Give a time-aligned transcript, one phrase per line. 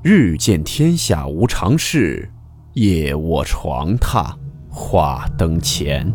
[0.00, 2.30] 日见天下无常事，
[2.74, 4.32] 夜卧床榻
[4.70, 6.08] 话灯前。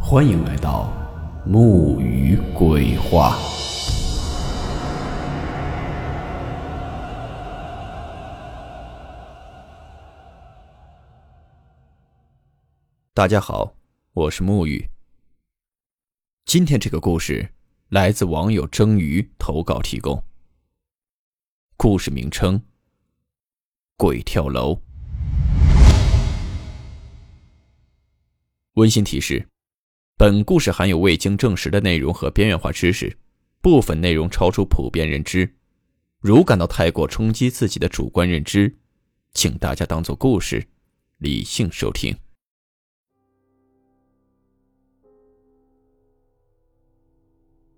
[0.00, 0.90] 欢迎来到
[1.44, 3.36] 木鱼鬼话。
[13.12, 13.74] 大家好，
[14.14, 14.88] 我是木鱼。
[16.46, 17.46] 今天这个故事
[17.90, 20.22] 来自网友蒸鱼投稿提供。
[21.78, 22.58] 故事名称：
[23.98, 24.80] 鬼跳楼。
[28.72, 29.46] 温馨提示：
[30.16, 33.14] 本故事含有未经证实的内容和边缘化知识，
[33.60, 35.54] 部分内容超出普遍认知。
[36.20, 38.74] 如感到太过冲击自己的主观认知，
[39.34, 40.66] 请大家当做故事，
[41.18, 42.16] 理性收听。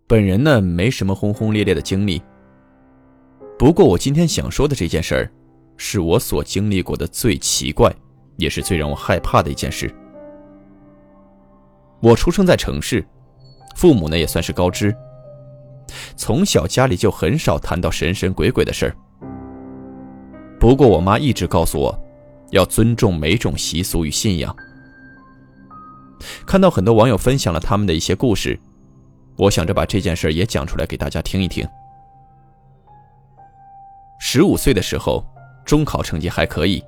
[0.06, 2.22] 本人呢，没什么轰轰烈烈的经历。
[3.58, 5.30] 不过，我今天想说的这件事儿，
[5.76, 7.92] 是我所经历过的最奇怪，
[8.36, 9.92] 也是最让我害怕的一件事。
[12.00, 13.04] 我出生在城市，
[13.74, 14.94] 父母呢也算是高知，
[16.16, 18.96] 从小家里就很少谈到神神鬼鬼的事儿。
[20.60, 21.98] 不过，我妈一直告诉我，
[22.52, 24.54] 要尊重每种习俗与信仰。
[26.46, 28.56] 看到很多网友分享了他们的一些故事，
[29.36, 31.66] 我想着把这件事也讲出来给大家听一听。
[34.18, 35.24] 十五岁的时候，
[35.64, 36.82] 中考成绩还可以，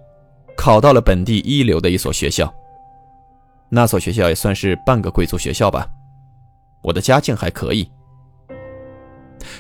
[0.57, 2.53] 考到了本地一流的一所学校。
[3.69, 5.87] 那所学校也算是半个贵族学校吧。
[6.83, 7.89] 我的家境还可以，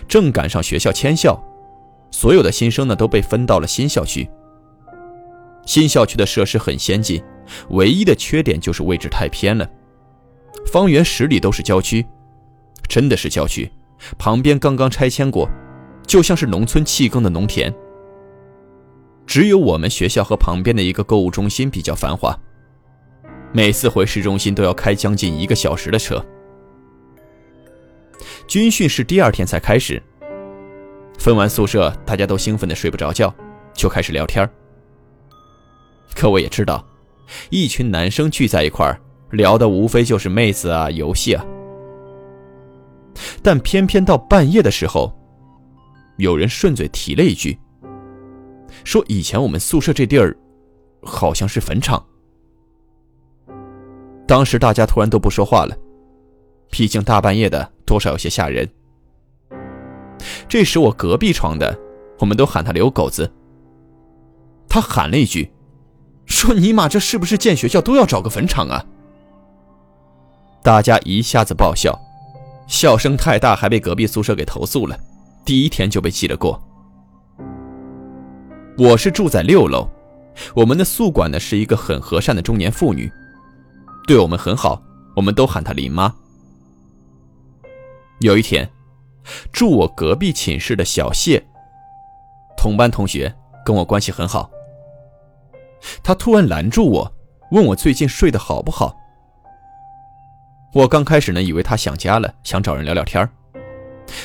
[0.08, 1.40] 正赶上学校迁校，
[2.10, 4.28] 所有的新生呢都被分到了新校区。
[5.64, 7.22] 新校区的设施很先进，
[7.68, 9.68] 唯一的缺点就是位置太偏了，
[10.72, 12.04] 方圆十里都是郊区，
[12.88, 13.70] 真的是郊区，
[14.18, 15.48] 旁边刚刚拆迁过。
[16.10, 17.72] 就像是农村弃耕的农田，
[19.28, 22.36] 只有我们学校和旁边的一个购物中心比较繁华。
[23.52, 26.20] 每次回市中心都要开将近一个小时的车。
[28.48, 30.02] 军训是第二天才开始，
[31.16, 33.32] 分完宿舍，大家都兴奋的睡不着觉，
[33.72, 34.50] 就开始聊天。
[36.16, 36.84] 可我也知道，
[37.50, 39.00] 一群男生聚在一块儿，
[39.30, 41.46] 聊的无非就是妹子啊、游戏啊。
[43.44, 45.16] 但偏偏到半夜的时候。
[46.20, 47.58] 有人顺嘴提了一句，
[48.84, 50.36] 说以前我们宿舍这地儿，
[51.02, 52.04] 好像是坟场。
[54.26, 55.76] 当时大家突然都不说话了，
[56.70, 58.68] 毕竟大半夜的，多少有些吓人。
[60.46, 61.76] 这时我隔壁床的，
[62.18, 63.30] 我们都喊他刘狗子。
[64.68, 65.50] 他喊了一句，
[66.26, 68.84] 说尼玛这是不是建学校都要找个坟场啊？
[70.62, 71.98] 大家一下子爆笑，
[72.68, 74.96] 笑声太大，还被隔壁宿舍给投诉了。
[75.44, 76.60] 第一天就被记了过。
[78.78, 79.88] 我是住在六楼，
[80.54, 83.10] 我们的宿管呢是一个很和善的中年妇女，
[84.06, 84.80] 对我们很好，
[85.16, 86.14] 我们都喊她林妈。
[88.20, 88.70] 有一天，
[89.52, 91.42] 住我隔壁寝室的小谢，
[92.56, 93.34] 同班同学，
[93.64, 94.50] 跟我关系很好。
[96.02, 97.12] 他突然拦住我，
[97.50, 98.94] 问我最近睡得好不好。
[100.74, 103.28] 我刚开始呢，以为他想家了，想找人聊聊天儿。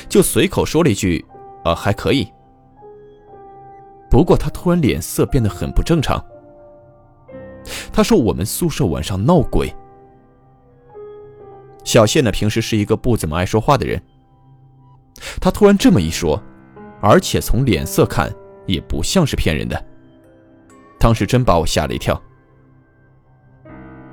[0.08, 1.24] 就随口说了一句
[1.64, 2.32] ：“啊，还可以。”
[4.10, 6.24] 不过他突然脸色变得很不正常。
[7.92, 9.74] 他说：“我们宿舍晚上闹鬼。”
[11.84, 14.00] 小谢呢，平时是一个不怎么爱说话的人。
[15.40, 16.40] 他突然这么一说，
[17.00, 18.32] 而且从脸色看
[18.66, 19.84] 也不像是骗人的，
[20.98, 22.20] 当时真把我吓了一跳。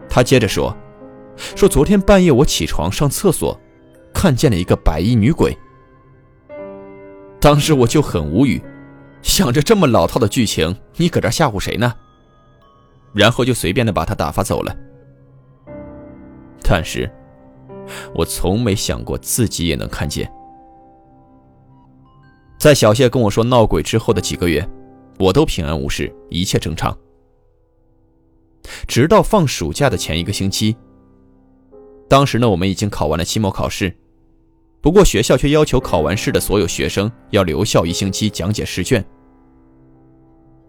[0.10, 0.76] 他接着说
[1.56, 3.60] ：“说昨天半夜我起床上厕所。”
[4.14, 5.58] 看见了一个白衣女鬼，
[7.44, 8.64] 当时我就很无语，
[9.22, 11.94] 想着这么老套的剧情，你搁这吓唬谁呢？
[13.12, 14.74] 然后就随便的把他打发走了。
[16.64, 17.12] 但是，
[18.16, 20.32] 我从没想过自己也能看见。
[22.58, 24.66] 在小谢跟我说闹鬼之后的几个月，
[25.20, 26.98] 我都平安无事，一切正常。
[28.88, 30.78] 直到放暑假的前一个星期，
[32.08, 33.94] 当时呢，我们已经考完了期末考试。
[34.84, 39.04] 不过学校却要求考完试的所有学生要留校一星期讲解试卷。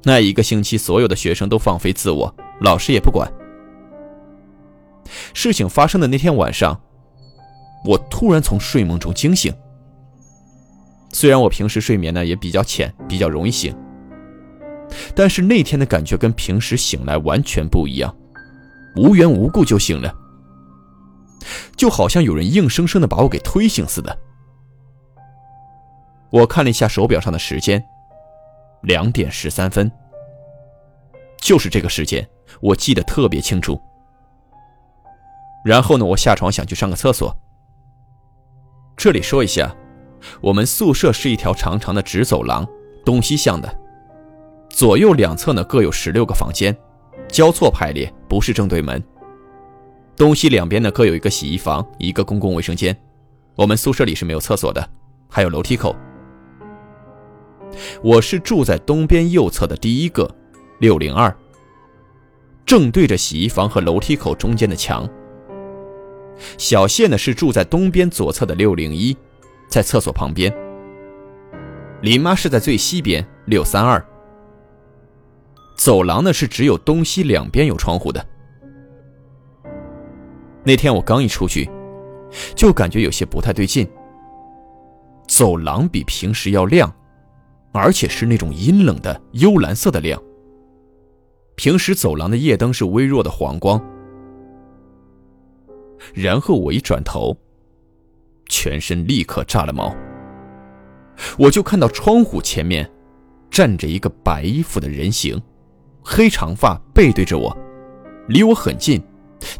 [0.05, 3.29] 那一个星期，所有的学生都放飞自我，老师也不管。
[5.35, 6.81] 事情发生的那天晚上，
[7.85, 9.53] 我突然从睡梦中惊醒。
[11.13, 13.77] 虽然我平时睡眠呢也比较浅，比较容易醒，
[15.13, 18.15] 但是那天的感觉跟平时醒来完全不一样，
[18.95, 20.15] 无缘无故就醒了。
[21.77, 24.19] 就好像有人硬生生的把我给推醒似的。
[26.31, 27.85] 我看了一下手表上的时间，
[28.83, 29.91] 两点十三分。
[31.41, 32.27] 就是这个时间，
[32.61, 33.81] 我记得特别清楚。
[35.65, 37.35] 然后呢，我下床想去上个厕所。
[38.97, 39.75] 这里说一下，
[40.41, 42.67] 我们宿舍是一条长长的直走廊，
[43.05, 43.79] 东西向的，
[44.69, 46.77] 左右两侧呢各有十六个房间，
[47.29, 49.03] 交错排列，不是正对门。
[50.17, 52.97] 东西两边呢各有一个洗衣房，一个公共卫生间。
[53.57, 54.89] 我们宿舍里是没有厕所的，
[55.29, 55.95] 还有楼梯口。
[58.03, 60.33] 我是住在东边右侧的第一个，
[60.79, 61.37] 六零二，
[62.65, 65.09] 正对着洗衣房和楼梯口中间的墙。
[66.59, 69.17] 小谢呢是住在东边左侧的六零一，
[69.69, 70.53] 在厕所旁边。
[72.03, 74.05] 林妈是在最西边六三二。
[75.77, 78.25] 走廊呢是只有东西两边有窗户的。
[80.65, 81.69] 那天我刚一出去，
[82.57, 83.87] 就感觉有些不太对劲。
[85.29, 86.93] 走廊比平时要亮，
[87.73, 90.21] 而且是那种阴冷的幽蓝色的亮。
[91.55, 93.81] 平时走廊的夜灯是微弱的黄光。
[96.13, 97.37] 然后我一转头，
[98.49, 99.95] 全身立刻炸了毛。
[101.39, 102.91] 我就看到窗户前面
[103.51, 105.41] 站着一个白衣服的人形，
[106.03, 107.57] 黑长发，背对着我，
[108.29, 109.03] 离我很近。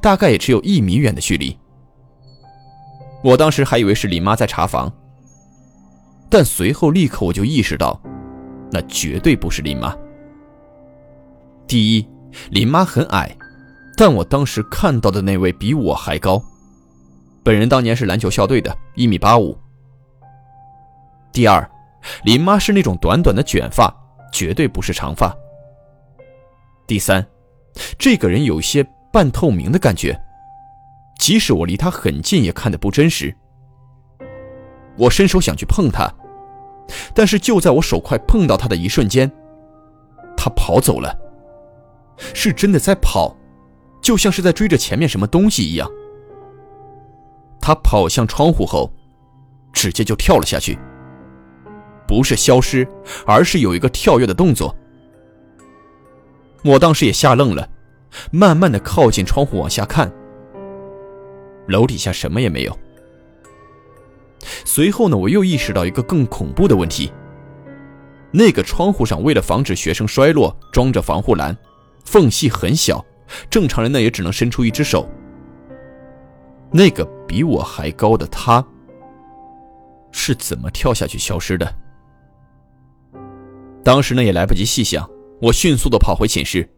[0.01, 1.57] 大概也只有一米远的距离。
[3.23, 4.93] 我当时还以为是林妈在查房，
[6.29, 7.99] 但随后立刻我就意识到，
[8.71, 9.97] 那绝对不是林妈。
[11.67, 12.07] 第一，
[12.51, 13.35] 林妈很矮，
[13.97, 16.43] 但我当时看到的那位比我还高，
[17.43, 19.57] 本人当年是篮球校队的，一米八五。
[21.33, 21.67] 第二，
[22.25, 23.91] 林妈是那种短短的卷发，
[24.33, 25.35] 绝对不是长发。
[26.87, 27.27] 第三，
[27.99, 28.87] 这个人有些。
[29.15, 30.21] 半透明的感觉，
[31.21, 33.33] 即使我离他很近也看得不真实。
[34.99, 36.13] 我伸手想去碰他，
[37.15, 39.31] 但是就在我手快碰到他的一瞬间，
[40.37, 41.17] 他跑走了，
[42.35, 43.37] 是真的在跑，
[44.03, 45.89] 就像是在追着前面什么东西一样。
[47.61, 48.93] 他跑向窗户后，
[49.73, 50.77] 直接就跳了下去，
[52.09, 52.85] 不是消失，
[53.25, 54.75] 而是有一个跳跃的动作。
[56.65, 57.69] 我当时也吓愣了。
[58.31, 60.13] 慢慢的靠近窗户往下看，
[61.69, 62.79] 楼底下什么也没有。
[64.65, 67.11] 随后呢，我又意识到一个更恐怖的问题：
[68.31, 71.57] 那个窗户上为了防止学生摔落，装着防护栏，
[72.05, 73.05] 缝隙很小，
[73.49, 75.09] 正常人呢也只能伸出一只手。
[76.71, 78.65] 那个比我还高的他，
[80.13, 81.75] 是怎么跳下去消失的？
[83.83, 85.09] 当时呢也来不及细想，
[85.41, 86.69] 我迅速的跑回寝室。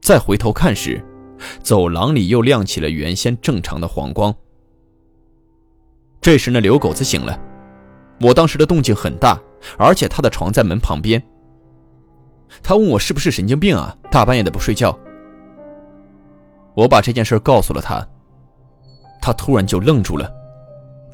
[0.00, 1.04] 再回头看时，
[1.62, 4.34] 走廊里又亮起了原先正常的黄光。
[6.20, 7.38] 这时呢，刘狗子醒了。
[8.20, 9.38] 我当时的动静很大，
[9.78, 11.22] 而且他的床在门旁边。
[12.62, 14.96] 他问我是不是神经病啊，大半夜的不睡觉。
[16.74, 18.06] 我把这件事告诉了他，
[19.20, 20.32] 他突然就愣住了，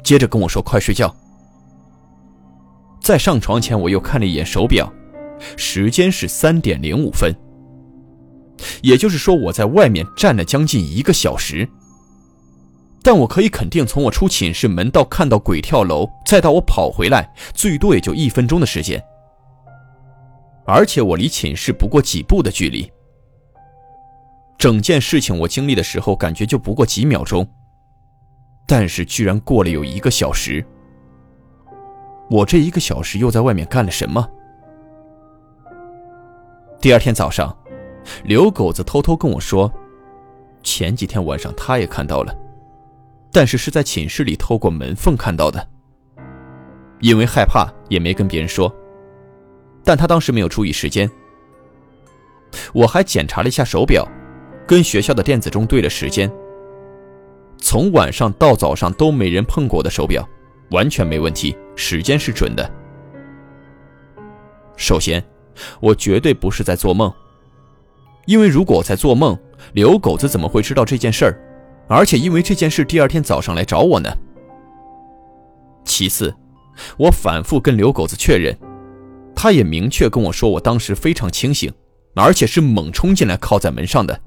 [0.03, 1.13] 接着跟我说：“快睡觉。”
[3.01, 4.91] 在上床前，我又看了一眼手表，
[5.57, 7.33] 时间是三点零五分。
[8.81, 11.67] 也就是说，我在外面站了将近一个小时。
[13.05, 19.03] 但我可以肯定，从我出寝室门到看到鬼跳楼，再到我跑回来，最多也就一分钟的时间。
[20.65, 22.89] 而且我离寝室不过几步的距离。
[24.57, 27.45] 整件事情我经历的时候，感觉就不过几秒钟，
[28.65, 30.65] 但是居然过了有一个小时。
[32.29, 34.25] 我这一个小时又在外面干了什么？
[36.79, 37.53] 第二天早上。
[38.23, 39.71] 刘狗子偷偷跟我说，
[40.61, 42.35] 前几天晚上他也看到了，
[43.31, 45.67] 但是是在寝室里透过门缝看到的。
[46.99, 48.73] 因为害怕，也没跟别人说。
[49.83, 51.09] 但他当时没有注意时间。
[52.73, 54.07] 我还检查了一下手表，
[54.65, 56.31] 跟学校的电子钟对了时间。
[57.57, 60.25] 从晚上到早上都没人碰过我的手表，
[60.71, 62.71] 完全没问题，时间是准的。
[64.77, 65.21] 首先，
[65.81, 67.11] 我绝对不是在做梦。
[68.25, 69.37] 因为如果我在做梦，
[69.73, 71.39] 刘狗子怎么会知道这件事儿？
[71.87, 74.09] 而且因为这件事，第二天早上来找我呢。
[75.83, 76.33] 其次，
[76.97, 78.57] 我反复跟刘狗子确认，
[79.35, 81.71] 他也明确跟我说，我当时非常清醒，
[82.15, 84.17] 而且是猛冲进来靠在门上的。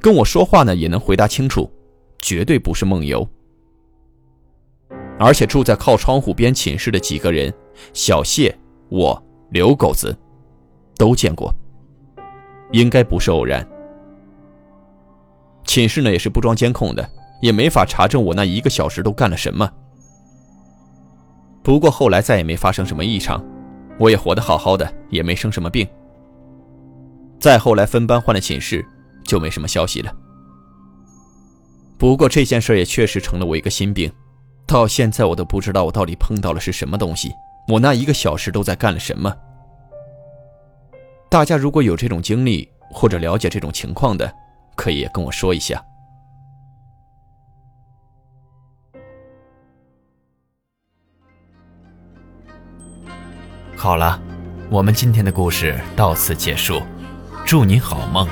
[0.00, 1.70] 跟我说话呢，也能回答清楚，
[2.20, 3.26] 绝对不是梦游。
[5.18, 7.52] 而且住在靠窗户边寝室的几个人，
[7.94, 8.54] 小谢、
[8.90, 10.14] 我、刘狗子，
[10.98, 11.52] 都见过。
[12.74, 13.64] 应该不是偶然。
[15.64, 17.08] 寝室呢也是不装监控的，
[17.40, 19.70] 也没法查证我那一个小时都干了什么。
[21.62, 23.42] 不过后来再也没发生什么异常，
[23.96, 25.86] 我也活得好好的，也没生什么病。
[27.38, 28.84] 再后来分班换了寝室，
[29.22, 30.12] 就没什么消息了。
[31.96, 34.10] 不过这件事也确实成了我一个心病，
[34.66, 37.32] 到现在我都不知道我到底碰到了是什么东西，
[37.68, 39.32] 我那一个小时都在干了什么。
[41.34, 44.32] 大家如果有这种经历或者了解这种情况的，
[44.76, 45.84] 可以跟我说一下。
[53.74, 54.22] 好了，
[54.70, 56.80] 我们今天的故事到此结束，
[57.44, 58.28] 祝你好梦，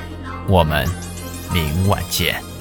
[0.48, 0.86] 我们
[1.52, 2.51] 明晚见。